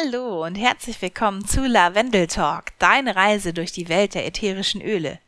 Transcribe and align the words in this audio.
Hallo 0.00 0.44
und 0.44 0.54
herzlich 0.54 1.02
willkommen 1.02 1.44
zu 1.44 1.66
Lavendel 1.66 2.28
Talk, 2.28 2.66
deine 2.78 3.16
Reise 3.16 3.52
durch 3.52 3.72
die 3.72 3.88
Welt 3.88 4.14
der 4.14 4.26
ätherischen 4.26 4.80
Öle. 4.80 5.18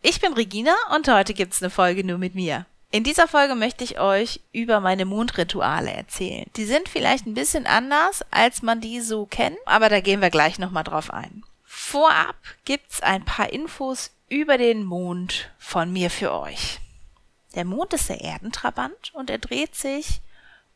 Ich 0.00 0.20
bin 0.20 0.32
Regina 0.32 0.74
und 0.92 1.06
heute 1.06 1.34
gibt's 1.34 1.62
eine 1.62 1.70
Folge 1.70 2.02
nur 2.02 2.18
mit 2.18 2.34
mir. 2.34 2.66
In 2.90 3.04
dieser 3.04 3.28
Folge 3.28 3.54
möchte 3.54 3.84
ich 3.84 4.00
euch 4.00 4.40
über 4.52 4.80
meine 4.80 5.04
Mondrituale 5.04 5.92
erzählen. 5.92 6.50
Die 6.56 6.64
sind 6.64 6.88
vielleicht 6.88 7.26
ein 7.26 7.34
bisschen 7.34 7.66
anders, 7.66 8.24
als 8.32 8.62
man 8.62 8.80
die 8.80 9.00
so 9.00 9.26
kennt, 9.26 9.58
aber 9.66 9.88
da 9.88 10.00
gehen 10.00 10.20
wir 10.20 10.30
gleich 10.30 10.58
nochmal 10.58 10.84
drauf 10.84 11.12
ein. 11.12 11.44
Vorab 11.64 12.36
gibt's 12.64 13.02
ein 13.02 13.24
paar 13.24 13.52
Infos 13.52 14.10
über 14.28 14.58
den 14.58 14.84
Mond 14.84 15.52
von 15.58 15.92
mir 15.92 16.10
für 16.10 16.32
euch. 16.32 16.80
Der 17.54 17.64
Mond 17.64 17.92
ist 17.92 18.08
der 18.08 18.20
Erdentrabant 18.20 19.12
und 19.14 19.30
er 19.30 19.38
dreht 19.38 19.76
sich 19.76 20.22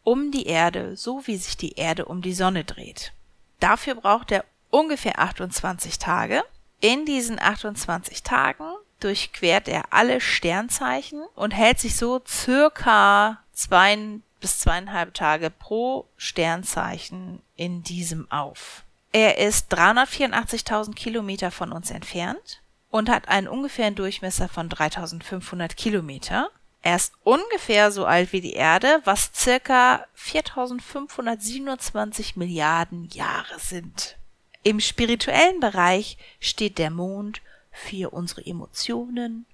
um 0.05 0.31
die 0.31 0.47
Erde, 0.47 0.97
so 0.97 1.27
wie 1.27 1.37
sich 1.37 1.57
die 1.57 1.73
Erde 1.73 2.05
um 2.05 2.23
die 2.23 2.35
Sonne 2.35 2.63
dreht. 2.63 3.13
Dafür 3.61 3.95
braucht 3.95 4.31
er 4.33 4.45
ungefähr 4.71 5.19
28 5.19 5.99
Tage. 5.99 6.43
In 6.81 7.05
diesen 7.07 7.41
28 7.41 8.23
Tagen 8.23 8.65
durchquert 9.01 9.69
er 9.69 9.85
alle 9.91 10.21
Sternzeichen 10.21 11.23
und 11.35 11.53
hält 11.53 11.79
sich 11.79 11.97
so 11.97 12.21
circa 12.27 13.39
zwei 13.53 14.21
bis 14.41 14.59
zweieinhalb 14.59 15.15
Tage 15.15 15.51
pro 15.51 16.07
Sternzeichen 16.17 17.43
in 17.57 17.83
diesem 17.83 18.31
auf. 18.31 18.85
Er 19.13 19.39
ist 19.39 19.73
384.000 19.73 20.95
Kilometer 20.95 21.51
von 21.51 21.73
uns 21.73 21.91
entfernt 21.91 22.61
und 22.91 23.09
hat 23.09 23.29
einen 23.29 23.49
ungefähren 23.49 23.95
Durchmesser 23.95 24.49
von 24.49 24.69
3500 24.69 25.77
Kilometer. 25.77 26.51
Er 26.87 26.95
ist 26.95 27.15
ungefähr 27.25 27.91
so 27.91 28.07
alt 28.07 28.33
wie 28.33 28.41
die 28.41 28.53
Erde, 28.53 29.01
was 29.03 29.33
circa 29.35 30.07
4527 30.15 32.37
Milliarden 32.37 33.09
Jahre 33.09 33.59
sind. 33.59 34.17
Im 34.63 34.79
spirituellen 34.79 35.59
Bereich 35.59 36.17
steht 36.39 36.79
der 36.79 36.91
Mond 36.91 37.43
für 37.73 38.13
unsere 38.13 38.47
Emotionen, 38.47 39.47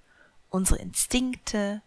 unsere 0.51 0.79
Instinkte, 0.79 1.81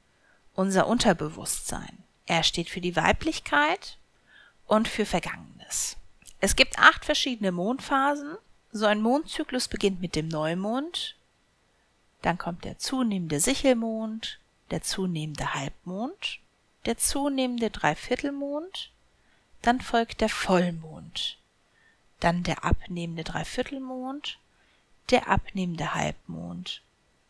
unser 0.57 0.89
Unterbewusstsein. 0.89 2.03
Er 2.27 2.43
steht 2.43 2.69
für 2.69 2.81
die 2.81 2.97
Weiblichkeit 2.97 3.99
und 4.67 4.89
für 4.89 5.07
Vergangenes. 5.07 5.97
Es 6.41 6.57
gibt 6.57 6.81
acht 6.81 7.05
verschiedene 7.05 7.53
Mondphasen. 7.53 8.37
So 8.73 8.87
ein 8.87 9.01
Mondzyklus 9.01 9.69
beginnt 9.69 10.01
mit 10.01 10.17
dem 10.17 10.27
Neumond, 10.27 11.15
dann 12.23 12.37
kommt 12.37 12.65
der 12.65 12.79
zunehmende 12.79 13.39
Sichelmond, 13.39 14.41
der 14.71 14.83
zunehmende 14.83 15.55
Halbmond, 15.55 16.41
der 16.85 16.99
zunehmende 16.99 17.71
Dreiviertelmond, 17.71 18.91
dann 19.63 19.81
folgt 19.81 20.21
der 20.21 20.29
Vollmond, 20.29 21.39
dann 22.21 22.43
der 22.43 22.65
abnehmende 22.65 23.25
Dreiviertelmond, 23.25 24.39
der 25.11 25.29
abnehmende 25.29 25.95
Halbmond 25.95 26.83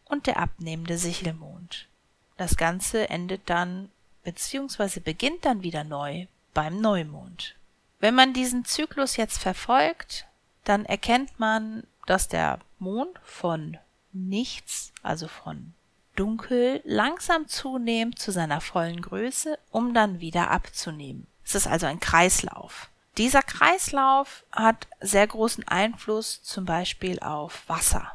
und 0.04 0.26
der 0.26 0.38
abnehmende 0.38 0.98
Sichelmond. 0.98 1.88
Das 2.36 2.56
Ganze 2.56 3.08
endet 3.08 3.48
dann 3.48 3.90
bzw. 4.24 5.00
beginnt 5.00 5.44
dann 5.44 5.62
wieder 5.62 5.84
neu 5.84 6.26
beim 6.52 6.80
Neumond. 6.80 7.54
Wenn 8.00 8.14
man 8.14 8.32
diesen 8.32 8.64
Zyklus 8.64 9.16
jetzt 9.16 9.38
verfolgt, 9.38 10.26
dann 10.64 10.84
erkennt 10.84 11.38
man, 11.38 11.84
dass 12.06 12.28
der 12.28 12.60
Mond 12.78 13.18
von 13.22 13.78
nichts, 14.12 14.92
also 15.02 15.28
von 15.28 15.74
dunkel, 16.18 16.80
langsam 16.84 17.46
zunimmt 17.48 18.18
zu 18.18 18.32
seiner 18.32 18.60
vollen 18.60 19.00
Größe, 19.00 19.58
um 19.70 19.94
dann 19.94 20.20
wieder 20.20 20.50
abzunehmen. 20.50 21.26
Es 21.44 21.54
ist 21.54 21.66
also 21.66 21.86
ein 21.86 22.00
Kreislauf. 22.00 22.90
Dieser 23.18 23.42
Kreislauf 23.42 24.44
hat 24.52 24.88
sehr 25.00 25.26
großen 25.26 25.66
Einfluss 25.68 26.42
zum 26.42 26.64
Beispiel 26.64 27.20
auf 27.20 27.62
Wasser. 27.66 28.12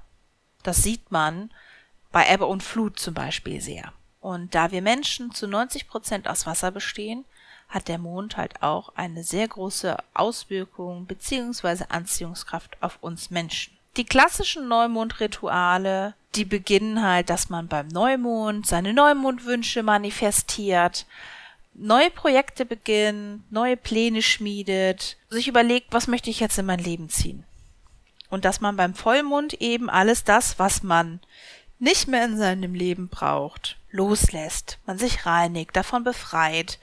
Das 0.64 0.84
sieht 0.84 1.12
man 1.12 1.50
bei 2.12 2.32
Ebbe 2.32 2.46
und 2.46 2.62
Flut 2.62 3.00
zum 3.00 3.14
Beispiel 3.14 3.62
sehr. 3.62 3.94
Und 4.20 4.54
da 4.54 4.72
wir 4.72 4.82
Menschen 4.82 5.32
zu 5.32 5.48
90 5.48 5.88
Prozent 5.88 6.28
aus 6.28 6.46
Wasser 6.46 6.70
bestehen, 6.72 7.26
hat 7.70 7.88
der 7.88 7.98
Mond 7.98 8.38
halt 8.38 8.62
auch 8.62 8.94
eine 8.96 9.24
sehr 9.24 9.48
große 9.48 9.98
Auswirkung 10.14 11.06
bzw. 11.06 11.86
Anziehungskraft 11.90 12.78
auf 12.82 13.00
uns 13.02 13.32
Menschen. 13.32 13.76
Die 13.98 14.06
klassischen 14.06 14.68
Neumondrituale, 14.68 16.14
die 16.36 16.46
beginnen 16.46 17.02
halt, 17.02 17.30
dass 17.30 17.50
man 17.50 17.68
beim 17.68 17.88
Neumond 17.90 18.66
seine 18.66 18.94
Neumondwünsche 18.94 19.84
manifestiert, 19.84 21.06
neue 21.74 22.10
Projekte 22.10 22.66
beginnt, 22.66 23.52
neue 23.52 23.76
Pläne 23.76 24.22
schmiedet, 24.22 25.18
sich 25.30 25.48
überlegt, 25.48 25.88
was 25.92 26.08
möchte 26.08 26.30
ich 26.30 26.40
jetzt 26.40 26.58
in 26.58 26.66
mein 26.66 26.80
Leben 26.80 27.10
ziehen. 27.10 27.44
Und 28.30 28.46
dass 28.46 28.62
man 28.62 28.78
beim 28.78 28.94
Vollmond 28.94 29.56
eben 29.56 29.90
alles 29.90 30.24
das, 30.24 30.58
was 30.58 30.84
man 30.84 31.20
nicht 31.80 32.08
mehr 32.08 32.24
in 32.24 32.38
seinem 32.38 32.74
Leben 32.74 33.10
braucht, 33.10 33.78
loslässt, 33.92 34.78
man 34.86 34.98
sich 34.98 35.26
reinigt, 35.26 35.76
davon 35.76 36.06
befreit, 36.06 36.80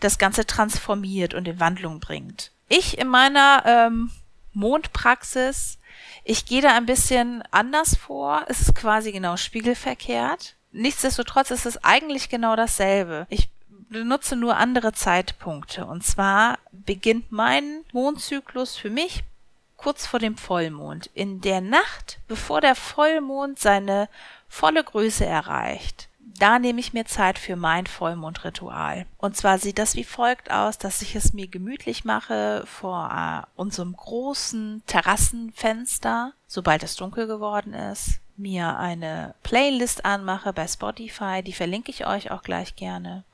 das 0.00 0.18
Ganze 0.18 0.46
transformiert 0.46 1.32
und 1.34 1.46
in 1.46 1.60
Wandlung 1.60 2.00
bringt. 2.00 2.50
Ich 2.68 2.98
in 2.98 3.06
meiner 3.06 3.62
ähm, 3.66 4.10
Mondpraxis, 4.52 5.78
ich 6.24 6.46
gehe 6.46 6.62
da 6.62 6.76
ein 6.76 6.86
bisschen 6.86 7.42
anders 7.50 7.96
vor. 7.96 8.44
Es 8.48 8.60
ist 8.60 8.74
quasi 8.74 9.12
genau 9.12 9.36
spiegelverkehrt. 9.36 10.54
Nichtsdestotrotz 10.72 11.50
ist 11.50 11.66
es 11.66 11.82
eigentlich 11.84 12.28
genau 12.28 12.56
dasselbe. 12.56 13.26
Ich 13.30 13.48
benutze 13.68 14.36
nur 14.36 14.56
andere 14.56 14.92
Zeitpunkte. 14.92 15.86
Und 15.86 16.04
zwar 16.04 16.58
beginnt 16.72 17.30
mein 17.30 17.84
Mondzyklus 17.92 18.76
für 18.76 18.90
mich 18.90 19.24
kurz 19.76 20.06
vor 20.06 20.18
dem 20.18 20.36
Vollmond. 20.36 21.10
In 21.14 21.40
der 21.40 21.60
Nacht, 21.60 22.18
bevor 22.26 22.60
der 22.60 22.74
Vollmond 22.74 23.58
seine 23.58 24.08
volle 24.48 24.82
Größe 24.82 25.26
erreicht, 25.26 26.08
da 26.38 26.58
nehme 26.58 26.80
ich 26.80 26.92
mir 26.92 27.04
Zeit 27.04 27.38
für 27.38 27.56
mein 27.56 27.86
Vollmondritual. 27.86 29.06
Und 29.18 29.36
zwar 29.36 29.58
sieht 29.58 29.78
das 29.78 29.94
wie 29.94 30.04
folgt 30.04 30.50
aus, 30.50 30.78
dass 30.78 31.02
ich 31.02 31.14
es 31.14 31.32
mir 31.32 31.46
gemütlich 31.46 32.04
mache 32.04 32.64
vor 32.66 33.10
äh, 33.10 33.46
unserem 33.60 33.94
großen 33.94 34.82
Terrassenfenster, 34.86 36.32
sobald 36.46 36.82
es 36.82 36.96
dunkel 36.96 37.26
geworden 37.26 37.74
ist, 37.74 38.20
mir 38.36 38.78
eine 38.78 39.34
Playlist 39.42 40.04
anmache 40.04 40.52
bei 40.52 40.66
Spotify, 40.66 41.42
die 41.42 41.52
verlinke 41.52 41.90
ich 41.90 42.06
euch 42.06 42.30
auch 42.30 42.42
gleich 42.42 42.74
gerne. 42.74 43.24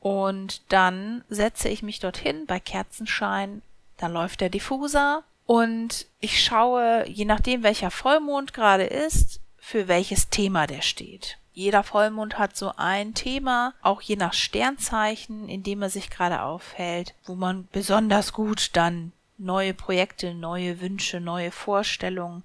Und 0.00 0.62
dann 0.72 1.24
setze 1.28 1.68
ich 1.68 1.82
mich 1.82 1.98
dorthin 1.98 2.46
bei 2.46 2.60
Kerzenschein. 2.60 3.62
Da 3.96 4.06
läuft 4.06 4.40
der 4.40 4.50
Diffuser 4.50 5.24
und 5.44 6.06
ich 6.20 6.44
schaue, 6.44 7.04
je 7.08 7.24
nachdem 7.24 7.64
welcher 7.64 7.90
Vollmond 7.90 8.54
gerade 8.54 8.84
ist, 8.84 9.40
für 9.58 9.88
welches 9.88 10.28
Thema 10.28 10.68
der 10.68 10.82
steht. 10.82 11.38
Jeder 11.58 11.82
Vollmond 11.82 12.38
hat 12.38 12.56
so 12.56 12.72
ein 12.76 13.14
Thema, 13.14 13.74
auch 13.82 14.00
je 14.00 14.14
nach 14.14 14.32
Sternzeichen, 14.32 15.48
in 15.48 15.64
dem 15.64 15.82
er 15.82 15.90
sich 15.90 16.08
gerade 16.08 16.42
aufhält, 16.42 17.16
wo 17.24 17.34
man 17.34 17.66
besonders 17.72 18.32
gut 18.32 18.70
dann 18.74 19.10
neue 19.38 19.74
Projekte, 19.74 20.34
neue 20.34 20.80
Wünsche, 20.80 21.18
neue 21.18 21.50
Vorstellungen 21.50 22.44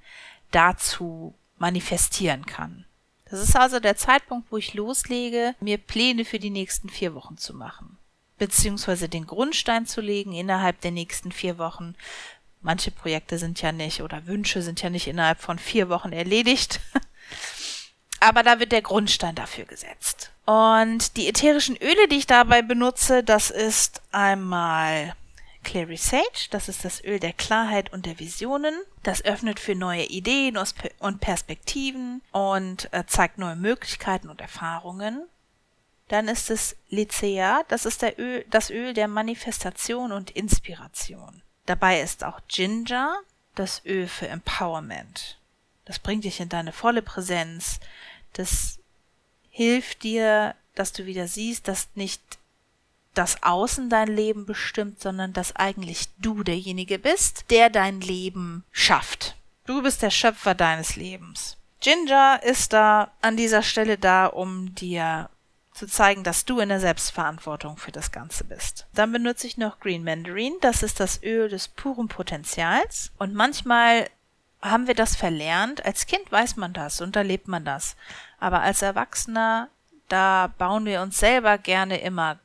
dazu 0.49 1.35
manifestieren 1.59 2.47
kann. 2.47 2.85
Das 3.29 3.39
ist 3.39 3.55
also 3.55 3.79
der 3.79 3.97
Zeitpunkt, 3.97 4.51
wo 4.51 4.57
ich 4.57 4.73
loslege, 4.73 5.53
mir 5.59 5.77
Pläne 5.77 6.25
für 6.25 6.39
die 6.39 6.49
nächsten 6.49 6.89
vier 6.89 7.13
Wochen 7.13 7.37
zu 7.37 7.53
machen. 7.53 7.99
Beziehungsweise 8.39 9.09
den 9.09 9.27
Grundstein 9.27 9.85
zu 9.85 10.01
legen 10.01 10.33
innerhalb 10.33 10.81
der 10.81 10.89
nächsten 10.89 11.31
vier 11.31 11.59
Wochen. 11.59 11.93
Manche 12.61 12.89
Projekte 12.89 13.37
sind 13.37 13.61
ja 13.61 13.71
nicht 13.71 14.01
oder 14.01 14.25
Wünsche 14.25 14.63
sind 14.63 14.81
ja 14.81 14.89
nicht 14.89 15.05
innerhalb 15.05 15.39
von 15.39 15.59
vier 15.59 15.87
Wochen 15.89 16.13
erledigt. 16.13 16.79
Aber 18.23 18.41
da 18.41 18.59
wird 18.61 18.71
der 18.71 18.81
Grundstein 18.81 19.35
dafür 19.35 19.65
gesetzt. 19.65 20.31
Und 20.45 21.17
die 21.17 21.27
ätherischen 21.27 21.75
Öle, 21.75 22.07
die 22.07 22.19
ich 22.19 22.25
dabei 22.25 22.61
benutze, 22.61 23.21
das 23.21 23.51
ist 23.51 24.01
einmal 24.13 25.13
Clary 25.65 25.97
Sage, 25.97 26.47
das 26.49 26.69
ist 26.69 26.85
das 26.85 27.03
Öl 27.03 27.19
der 27.19 27.33
Klarheit 27.33 27.91
und 27.91 28.05
der 28.05 28.19
Visionen. 28.19 28.75
Das 29.03 29.25
öffnet 29.25 29.59
für 29.59 29.75
neue 29.75 30.05
Ideen 30.05 30.57
und 30.99 31.19
Perspektiven 31.19 32.21
und 32.31 32.87
äh, 32.93 33.03
zeigt 33.07 33.39
neue 33.39 33.57
Möglichkeiten 33.57 34.29
und 34.29 34.39
Erfahrungen. 34.39 35.23
Dann 36.07 36.29
ist 36.29 36.49
es 36.49 36.77
Lycea, 36.89 37.63
das 37.67 37.85
ist 37.85 38.03
Öl, 38.03 38.45
das 38.49 38.69
Öl 38.69 38.93
der 38.93 39.09
Manifestation 39.09 40.13
und 40.13 40.31
Inspiration. 40.31 41.41
Dabei 41.65 41.99
ist 41.99 42.23
auch 42.23 42.39
Ginger, 42.47 43.17
das 43.55 43.81
Öl 43.85 44.07
für 44.07 44.29
Empowerment. 44.29 45.37
Das 45.85 45.99
bringt 45.99 46.23
dich 46.23 46.39
in 46.39 46.49
deine 46.49 46.71
volle 46.71 47.01
Präsenz. 47.01 47.79
Das 48.33 48.79
hilft 49.49 50.03
dir, 50.03 50.55
dass 50.75 50.93
du 50.93 51.05
wieder 51.05 51.27
siehst, 51.27 51.67
dass 51.67 51.89
nicht 51.95 52.21
das 53.13 53.43
Außen 53.43 53.89
dein 53.89 54.07
Leben 54.07 54.45
bestimmt, 54.45 54.99
sondern 54.99 55.33
dass 55.33 55.55
eigentlich 55.55 56.09
du 56.17 56.43
derjenige 56.43 56.97
bist, 56.97 57.45
der 57.51 57.69
dein 57.69 58.01
Leben 58.01 58.63
schafft. 58.71 59.35
Du 59.65 59.81
bist 59.83 60.01
der 60.01 60.09
Schöpfer 60.09 60.55
deines 60.55 60.95
Lebens. 60.95 61.57
Ginger 61.79 62.41
ist 62.43 62.73
da 62.73 63.11
an 63.21 63.37
dieser 63.37 63.61
Stelle 63.61 63.97
da, 63.97 64.25
um 64.25 64.73
dir 64.73 65.29
zu 65.73 65.87
zeigen, 65.87 66.23
dass 66.23 66.45
du 66.45 66.59
in 66.59 66.69
der 66.69 66.79
Selbstverantwortung 66.79 67.77
für 67.77 67.91
das 67.91 68.11
Ganze 68.11 68.43
bist. 68.43 68.85
Dann 68.93 69.11
benutze 69.11 69.47
ich 69.47 69.57
noch 69.57 69.79
Green 69.79 70.03
Mandarin. 70.03 70.53
Das 70.61 70.83
ist 70.83 70.99
das 70.99 71.21
Öl 71.23 71.49
des 71.49 71.67
puren 71.67 72.07
Potenzials. 72.07 73.11
Und 73.17 73.33
manchmal 73.33 74.07
haben 74.63 74.87
wir 74.87 74.95
das 74.95 75.15
verlernt. 75.15 75.85
Als 75.85 76.05
Kind 76.07 76.31
weiß 76.31 76.55
man 76.55 76.73
das 76.73 77.01
und 77.01 77.15
erlebt 77.15 77.47
man 77.47 77.65
das. 77.65 77.95
Aber 78.39 78.61
als 78.61 78.81
Erwachsener, 78.81 79.69
da 80.07 80.53
bauen 80.57 80.85
wir 80.85 81.01
uns 81.01 81.19
selber 81.19 81.57
gerne 81.57 81.99
immer 81.99 82.39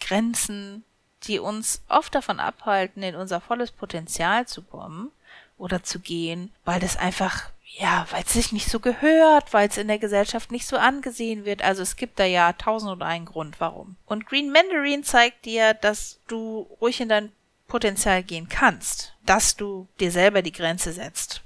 Grenzen, 0.00 0.84
die 1.24 1.38
uns 1.38 1.82
oft 1.88 2.14
davon 2.14 2.40
abhalten, 2.40 3.02
in 3.02 3.16
unser 3.16 3.40
volles 3.40 3.72
Potenzial 3.72 4.46
zu 4.46 4.62
kommen 4.62 5.10
oder 5.58 5.82
zu 5.82 5.98
gehen, 5.98 6.52
weil 6.64 6.80
das 6.80 6.96
einfach 6.96 7.50
ja, 7.78 8.06
weil 8.10 8.22
es 8.22 8.32
sich 8.32 8.52
nicht 8.52 8.70
so 8.70 8.80
gehört, 8.80 9.52
weil 9.52 9.68
es 9.68 9.76
in 9.76 9.88
der 9.88 9.98
Gesellschaft 9.98 10.50
nicht 10.50 10.66
so 10.66 10.76
angesehen 10.76 11.44
wird. 11.44 11.62
Also 11.62 11.82
es 11.82 11.96
gibt 11.96 12.18
da 12.18 12.24
ja 12.24 12.52
tausend 12.54 12.92
und 12.92 13.02
einen 13.02 13.26
Grund, 13.26 13.60
warum. 13.60 13.96
Und 14.06 14.26
Green 14.26 14.50
Mandarin 14.50 15.04
zeigt 15.04 15.44
dir, 15.44 15.74
dass 15.74 16.20
du 16.26 16.66
ruhig 16.80 17.00
in 17.00 17.08
dein 17.08 17.32
Potenzial 17.68 18.22
gehen 18.22 18.48
kannst, 18.48 19.14
dass 19.26 19.56
du 19.56 19.88
dir 20.00 20.10
selber 20.10 20.40
die 20.40 20.52
Grenze 20.52 20.92
setzt. 20.92 21.42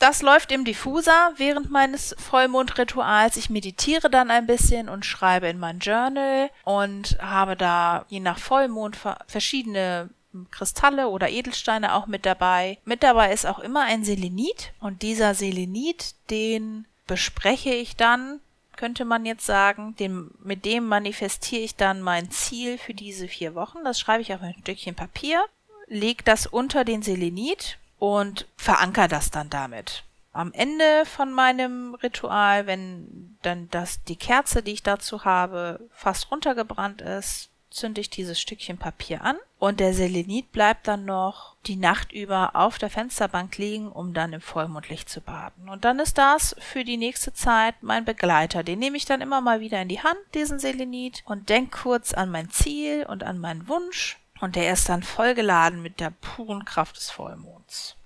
Das 0.00 0.22
läuft 0.22 0.50
im 0.50 0.64
Diffuser 0.64 1.34
während 1.36 1.70
meines 1.70 2.16
Vollmondrituals. 2.18 3.36
Ich 3.36 3.50
meditiere 3.50 4.08
dann 4.08 4.30
ein 4.30 4.46
bisschen 4.46 4.88
und 4.88 5.04
schreibe 5.04 5.46
in 5.48 5.58
mein 5.58 5.78
Journal 5.78 6.48
und 6.64 7.18
habe 7.20 7.54
da 7.54 8.06
je 8.08 8.18
nach 8.18 8.38
Vollmond 8.38 8.96
verschiedene 9.26 10.08
Kristalle 10.50 11.08
oder 11.08 11.28
Edelsteine 11.28 11.94
auch 11.94 12.06
mit 12.06 12.24
dabei. 12.24 12.78
Mit 12.86 13.02
dabei 13.02 13.30
ist 13.30 13.44
auch 13.44 13.58
immer 13.58 13.82
ein 13.82 14.02
Selenit 14.02 14.72
und 14.80 15.02
dieser 15.02 15.34
Selenit, 15.34 16.14
den 16.30 16.86
bespreche 17.06 17.74
ich 17.74 17.94
dann, 17.94 18.40
könnte 18.76 19.04
man 19.04 19.26
jetzt 19.26 19.44
sagen, 19.44 19.96
den, 19.96 20.30
mit 20.42 20.64
dem 20.64 20.86
manifestiere 20.86 21.60
ich 21.60 21.76
dann 21.76 22.00
mein 22.00 22.30
Ziel 22.30 22.78
für 22.78 22.94
diese 22.94 23.28
vier 23.28 23.54
Wochen. 23.54 23.84
Das 23.84 24.00
schreibe 24.00 24.22
ich 24.22 24.32
auf 24.32 24.40
ein 24.40 24.56
Stückchen 24.62 24.94
Papier, 24.94 25.44
lege 25.88 26.24
das 26.24 26.46
unter 26.46 26.86
den 26.86 27.02
Selenit 27.02 27.76
und 28.00 28.48
verankere 28.56 29.06
das 29.06 29.30
dann 29.30 29.50
damit. 29.50 30.02
Am 30.32 30.52
Ende 30.52 31.04
von 31.04 31.32
meinem 31.32 31.94
Ritual, 31.94 32.66
wenn 32.66 33.36
dann 33.42 33.68
das, 33.70 34.02
die 34.04 34.16
Kerze, 34.16 34.62
die 34.62 34.72
ich 34.72 34.82
dazu 34.82 35.24
habe, 35.24 35.88
fast 35.92 36.30
runtergebrannt 36.30 37.02
ist, 37.02 37.50
zünde 37.70 38.00
ich 38.00 38.10
dieses 38.10 38.40
Stückchen 38.40 38.78
Papier 38.78 39.22
an 39.22 39.36
und 39.58 39.78
der 39.78 39.94
Selenit 39.94 40.50
bleibt 40.52 40.88
dann 40.88 41.04
noch 41.04 41.54
die 41.66 41.76
Nacht 41.76 42.12
über 42.12 42.56
auf 42.56 42.78
der 42.78 42.90
Fensterbank 42.90 43.58
liegen, 43.58 43.92
um 43.92 44.12
dann 44.14 44.32
im 44.32 44.40
Vollmondlicht 44.40 45.08
zu 45.08 45.20
baden. 45.20 45.68
Und 45.68 45.84
dann 45.84 45.98
ist 46.00 46.18
das 46.18 46.56
für 46.58 46.84
die 46.84 46.96
nächste 46.96 47.32
Zeit 47.32 47.74
mein 47.82 48.04
Begleiter. 48.04 48.62
Den 48.62 48.78
nehme 48.78 48.96
ich 48.96 49.04
dann 49.04 49.20
immer 49.20 49.40
mal 49.40 49.60
wieder 49.60 49.80
in 49.82 49.88
die 49.88 50.02
Hand, 50.02 50.18
diesen 50.34 50.58
Selenit, 50.58 51.22
und 51.26 51.48
denke 51.48 51.78
kurz 51.82 52.12
an 52.12 52.30
mein 52.30 52.50
Ziel 52.50 53.04
und 53.06 53.22
an 53.22 53.38
meinen 53.38 53.68
Wunsch. 53.68 54.18
Und 54.40 54.56
der 54.56 54.72
ist 54.72 54.88
dann 54.88 55.02
vollgeladen 55.02 55.82
mit 55.82 56.00
der 56.00 56.10
puren 56.10 56.64
Kraft 56.64 56.96
des 56.96 57.10
Vollmonds. 57.10 57.96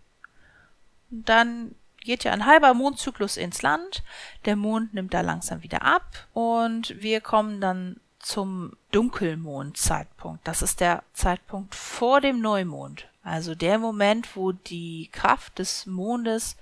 Und 1.11 1.29
dann 1.29 1.75
geht 2.01 2.25
ja 2.25 2.33
ein 2.33 2.47
halber 2.47 2.75
Mondzyklus 2.75 3.37
ins 3.37 3.63
Land. 3.63 4.03
Der 4.45 4.57
Mond 4.57 4.95
nimmt 4.95 5.15
da 5.15 5.21
langsam 5.23 5.63
wieder 5.63 5.83
ab 5.83 6.27
und 6.33 7.01
wir 7.01 7.21
kommen 7.21 7.61
dann 7.61 8.01
zum 8.19 8.73
Dunkelmondzeitpunkt. 8.91 10.47
Das 10.47 10.63
ist 10.63 10.81
der 10.81 11.03
Zeitpunkt 11.13 11.75
vor 11.75 12.21
dem 12.21 12.41
Neumond. 12.41 13.09
Also 13.23 13.55
der 13.55 13.79
Moment, 13.79 14.37
wo 14.37 14.53
die 14.53 15.09
Kraft 15.13 15.59
des 15.59 15.87
Mondes 15.87 16.57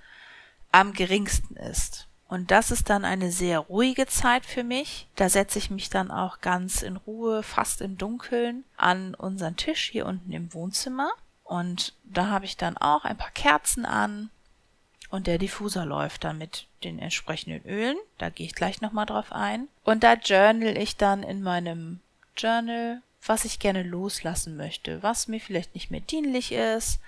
am 0.71 0.93
geringsten 0.93 1.57
ist. 1.57 2.09
Und 2.33 2.51
das 2.51 2.71
ist 2.71 2.89
dann 2.89 3.05
eine 3.05 3.31
sehr 3.31 3.59
ruhige 3.59 4.07
Zeit 4.07 4.47
für 4.47 4.65
mich. 4.65 5.07
Da 5.17 5.29
setze 5.29 5.59
ich 5.59 5.69
mich 5.71 5.91
dann 5.91 6.11
auch 6.11 6.41
ganz 6.41 6.81
in 6.81 6.97
Ruhe, 6.97 7.43
fast 7.43 7.83
im 7.83 7.99
Dunkeln, 7.99 8.65
an 8.79 9.15
unseren 9.15 9.59
Tisch 9.59 9.91
hier 9.91 10.07
unten 10.07 10.33
im 10.33 10.55
Wohnzimmer. 10.55 11.11
Und 11.45 11.93
da 12.05 12.29
habe 12.29 12.47
ich 12.47 12.57
dann 12.57 12.79
auch 12.79 13.05
ein 13.05 13.19
paar 13.19 13.33
Kerzen 13.33 13.85
an 13.85 14.31
und 15.11 15.27
der 15.27 15.37
Diffuser 15.37 15.85
läuft 15.85 16.25
dann 16.25 16.39
mit 16.39 16.69
den 16.85 16.99
entsprechenden 16.99 17.69
Ölen. 17.69 17.99
Da 18.17 18.31
gehe 18.31 18.47
ich 18.47 18.55
gleich 18.55 18.81
nochmal 18.81 19.05
drauf 19.05 19.31
ein. 19.31 19.69
Und 19.85 20.03
da 20.03 20.15
journal 20.15 20.79
ich 20.79 20.97
dann 20.97 21.23
in 21.23 21.43
meinem 21.43 22.01
Journal, 22.35 23.03
was 23.27 23.45
ich 23.45 23.59
gerne 23.59 23.83
loslassen 23.83 24.57
möchte, 24.57 25.03
was 25.03 25.29
mir 25.29 25.39
vielleicht 25.39 25.75
nicht 25.75 25.91
mehr 25.91 26.01
dienlich 26.01 26.53
ist, 26.53 26.99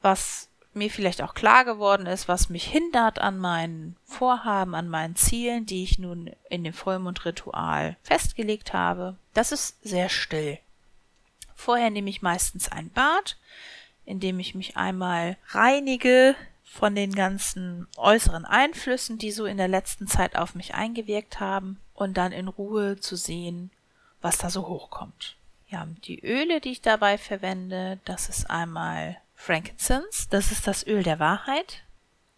was 0.00 0.48
mir 0.76 0.90
vielleicht 0.90 1.22
auch 1.22 1.34
klar 1.34 1.64
geworden 1.64 2.06
ist, 2.06 2.28
was 2.28 2.48
mich 2.48 2.64
hindert 2.64 3.18
an 3.18 3.38
meinen 3.38 3.96
Vorhaben, 4.04 4.74
an 4.74 4.88
meinen 4.88 5.16
Zielen, 5.16 5.66
die 5.66 5.82
ich 5.82 5.98
nun 5.98 6.30
in 6.50 6.64
dem 6.64 6.72
Vollmondritual 6.72 7.96
festgelegt 8.02 8.72
habe. 8.72 9.16
Das 9.32 9.52
ist 9.52 9.82
sehr 9.82 10.08
still. 10.08 10.58
Vorher 11.54 11.90
nehme 11.90 12.10
ich 12.10 12.22
meistens 12.22 12.70
ein 12.70 12.90
Bad, 12.90 13.36
in 14.04 14.20
dem 14.20 14.38
ich 14.38 14.54
mich 14.54 14.76
einmal 14.76 15.36
reinige, 15.48 16.34
von 16.74 16.96
den 16.96 17.14
ganzen 17.14 17.86
äußeren 17.96 18.44
Einflüssen, 18.44 19.16
die 19.16 19.30
so 19.30 19.46
in 19.46 19.58
der 19.58 19.68
letzten 19.68 20.08
Zeit 20.08 20.34
auf 20.34 20.56
mich 20.56 20.74
eingewirkt 20.74 21.38
haben 21.38 21.78
und 21.94 22.16
dann 22.16 22.32
in 22.32 22.48
Ruhe 22.48 22.98
zu 22.98 23.14
sehen, 23.14 23.70
was 24.20 24.38
da 24.38 24.50
so 24.50 24.66
hochkommt. 24.66 25.36
Ja, 25.68 25.86
die 26.04 26.18
Öle, 26.24 26.60
die 26.60 26.72
ich 26.72 26.82
dabei 26.82 27.16
verwende, 27.16 28.00
das 28.04 28.28
ist 28.28 28.50
einmal 28.50 29.16
Frankincense, 29.44 30.26
das 30.30 30.50
ist 30.52 30.66
das 30.66 30.86
Öl 30.86 31.02
der 31.02 31.18
Wahrheit 31.18 31.82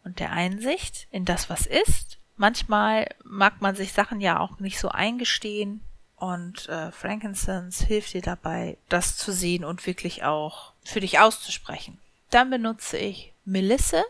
und 0.03 0.19
der 0.19 0.33
Einsicht 0.33 1.07
in 1.13 1.25
das, 1.25 1.49
was 1.49 1.65
ist. 1.65 2.19
Manchmal 2.37 3.09
mag 3.23 3.61
man 3.63 3.77
sich 3.77 3.93
Sachen 3.93 4.21
ja 4.21 4.41
auch 4.41 4.59
nicht 4.59 4.81
so 4.81 4.89
eingestehen 4.89 5.83
und 6.17 6.69
äh, 6.69 6.91
Frankincense 6.91 7.87
hilft 7.87 8.15
dir 8.15 8.23
dabei, 8.23 8.77
das 8.89 9.17
zu 9.17 9.33
sehen 9.33 9.65
und 9.65 9.87
wirklich 9.87 10.25
auch 10.25 10.73
für 10.83 11.01
dich 11.01 11.21
auszusprechen. 11.21 11.99
Dann 12.31 12.51
benutze 12.51 12.99
ich 12.99 13.33
Melisse, 13.45 14.05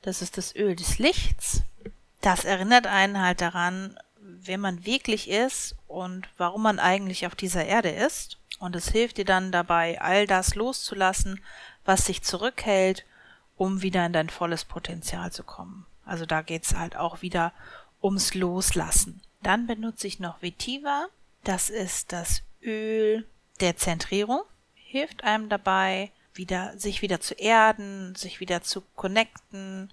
das 0.00 0.22
ist 0.22 0.38
das 0.38 0.56
Öl 0.56 0.74
des 0.74 0.98
Lichts. 0.98 1.62
Das 2.22 2.46
erinnert 2.46 2.86
einen 2.86 3.20
halt 3.20 3.42
daran, 3.42 3.98
wer 4.20 4.56
man 4.56 4.86
wirklich 4.86 5.28
ist 5.28 5.76
und 5.86 6.26
warum 6.38 6.62
man 6.62 6.78
eigentlich 6.78 7.26
auf 7.26 7.34
dieser 7.34 7.66
Erde 7.66 7.90
ist. 7.90 8.38
Und 8.58 8.74
es 8.74 8.88
hilft 8.88 9.18
dir 9.18 9.24
dann 9.24 9.52
dabei, 9.52 10.00
all 10.00 10.26
das 10.26 10.54
loszulassen, 10.54 11.40
was 11.88 12.04
sich 12.04 12.22
zurückhält, 12.22 13.06
um 13.56 13.80
wieder 13.80 14.04
in 14.04 14.12
dein 14.12 14.28
volles 14.28 14.66
Potenzial 14.66 15.32
zu 15.32 15.42
kommen. 15.42 15.86
Also 16.04 16.26
da 16.26 16.42
geht's 16.42 16.74
halt 16.74 16.96
auch 16.96 17.22
wieder 17.22 17.52
ums 18.02 18.34
Loslassen. 18.34 19.22
Dann 19.42 19.66
benutze 19.66 20.06
ich 20.06 20.20
noch 20.20 20.42
Vetiva. 20.42 21.06
Das 21.44 21.70
ist 21.70 22.12
das 22.12 22.42
Öl 22.62 23.26
der 23.60 23.78
Zentrierung. 23.78 24.42
Hilft 24.74 25.24
einem 25.24 25.48
dabei, 25.48 26.12
wieder, 26.34 26.76
sich 26.78 27.00
wieder 27.00 27.20
zu 27.20 27.34
erden, 27.34 28.14
sich 28.14 28.38
wieder 28.38 28.62
zu 28.62 28.82
connecten, 28.94 29.90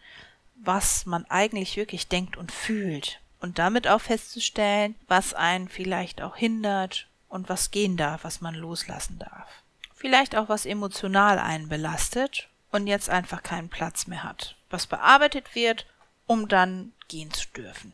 was 0.55 1.05
man 1.05 1.25
eigentlich 1.29 1.77
wirklich 1.77 2.09
denkt 2.09 2.35
und 2.35 2.51
fühlt. 2.51 3.21
Und 3.39 3.57
damit 3.57 3.87
auch 3.87 4.01
festzustellen, 4.01 4.95
was 5.07 5.33
einen 5.33 5.69
vielleicht 5.69 6.21
auch 6.21 6.35
hindert 6.35 7.07
und 7.29 7.47
was 7.47 7.71
gehen 7.71 7.95
darf, 7.95 8.25
was 8.25 8.41
man 8.41 8.53
loslassen 8.53 9.17
darf. 9.17 9.63
Vielleicht 10.05 10.35
auch 10.35 10.49
was 10.49 10.67
emotional 10.67 11.39
einen 11.39 11.67
belastet 11.67 12.47
und 12.71 12.85
jetzt 12.85 13.09
einfach 13.09 13.41
keinen 13.41 13.69
Platz 13.69 14.05
mehr 14.05 14.21
hat. 14.21 14.55
Was 14.69 14.85
bearbeitet 14.85 15.55
wird, 15.55 15.87
um 16.27 16.47
dann 16.47 16.93
gehen 17.07 17.33
zu 17.33 17.47
dürfen. 17.47 17.91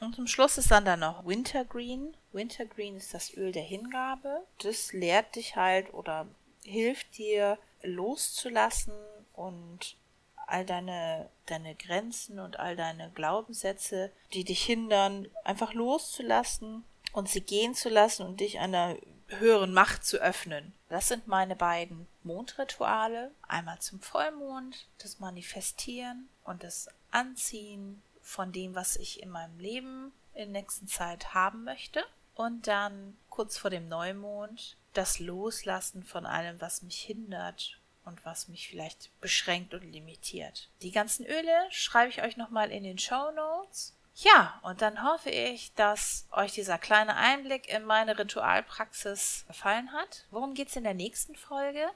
Und 0.00 0.16
zum 0.16 0.26
Schluss 0.26 0.58
ist 0.58 0.72
dann 0.72 0.84
da 0.84 0.96
noch 0.96 1.24
Wintergreen. 1.24 2.16
Wintergreen 2.32 2.96
ist 2.96 3.14
das 3.14 3.32
Öl 3.36 3.52
der 3.52 3.62
Hingabe. 3.62 4.44
Das 4.64 4.92
lehrt 4.92 5.36
dich 5.36 5.54
halt 5.54 5.94
oder 5.94 6.26
hilft 6.64 7.18
dir 7.18 7.56
loszulassen 7.84 8.94
und 9.34 9.94
all 10.48 10.66
deine, 10.66 11.28
deine 11.46 11.76
Grenzen 11.76 12.40
und 12.40 12.58
all 12.58 12.74
deine 12.74 13.12
Glaubenssätze, 13.14 14.10
die 14.32 14.42
dich 14.42 14.64
hindern, 14.64 15.28
einfach 15.44 15.72
loszulassen 15.72 16.82
und 17.12 17.28
sie 17.28 17.42
gehen 17.42 17.76
zu 17.76 17.90
lassen 17.90 18.26
und 18.26 18.40
dich 18.40 18.58
einer 18.58 18.96
höheren 19.28 19.72
Macht 19.72 20.04
zu 20.04 20.18
öffnen. 20.18 20.72
Das 20.88 21.08
sind 21.08 21.26
meine 21.26 21.56
beiden 21.56 22.06
Mondrituale. 22.22 23.30
Einmal 23.42 23.78
zum 23.80 24.00
Vollmond, 24.00 24.86
das 24.98 25.20
Manifestieren 25.20 26.28
und 26.44 26.62
das 26.62 26.88
Anziehen 27.10 28.02
von 28.22 28.52
dem, 28.52 28.74
was 28.74 28.96
ich 28.96 29.22
in 29.22 29.30
meinem 29.30 29.58
Leben 29.58 30.12
in 30.34 30.52
der 30.52 30.62
nächsten 30.62 30.88
Zeit 30.88 31.34
haben 31.34 31.64
möchte. 31.64 32.04
Und 32.34 32.66
dann 32.66 33.16
kurz 33.30 33.56
vor 33.56 33.70
dem 33.70 33.88
Neumond 33.88 34.76
das 34.92 35.18
Loslassen 35.18 36.04
von 36.04 36.26
allem, 36.26 36.60
was 36.60 36.82
mich 36.82 37.00
hindert 37.00 37.78
und 38.04 38.24
was 38.24 38.48
mich 38.48 38.68
vielleicht 38.68 39.10
beschränkt 39.20 39.74
und 39.74 39.90
limitiert. 39.90 40.68
Die 40.82 40.90
ganzen 40.90 41.24
Öle 41.26 41.66
schreibe 41.70 42.10
ich 42.10 42.22
euch 42.22 42.36
nochmal 42.36 42.70
in 42.70 42.84
den 42.84 42.98
Show 42.98 43.30
Notes. 43.32 43.94
Ja, 44.16 44.60
und 44.62 44.80
dann 44.80 45.02
hoffe 45.02 45.30
ich, 45.30 45.74
dass 45.74 46.26
euch 46.30 46.52
dieser 46.52 46.78
kleine 46.78 47.16
Einblick 47.16 47.68
in 47.68 47.84
meine 47.84 48.16
Ritualpraxis 48.16 49.44
gefallen 49.48 49.92
hat. 49.92 50.24
Worum 50.30 50.54
geht's 50.54 50.76
in 50.76 50.84
der 50.84 50.94
nächsten 50.94 51.34
Folge? 51.34 51.90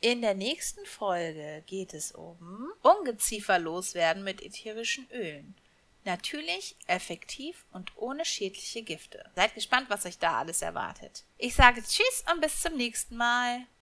In 0.00 0.22
der 0.22 0.34
nächsten 0.34 0.86
Folge 0.86 1.62
geht 1.66 1.92
es 1.92 2.12
um 2.12 2.72
Ungeziefer 2.82 3.58
loswerden 3.58 4.22
mit 4.22 4.40
ätherischen 4.40 5.10
Ölen. 5.10 5.54
Natürlich, 6.04 6.76
effektiv 6.86 7.66
und 7.72 7.92
ohne 7.96 8.24
schädliche 8.24 8.82
Gifte. 8.82 9.28
Seid 9.34 9.54
gespannt, 9.54 9.90
was 9.90 10.06
euch 10.06 10.18
da 10.18 10.38
alles 10.38 10.62
erwartet. 10.62 11.24
Ich 11.36 11.54
sage 11.54 11.82
Tschüss 11.82 12.24
und 12.32 12.40
bis 12.40 12.62
zum 12.62 12.76
nächsten 12.76 13.16
Mal. 13.16 13.66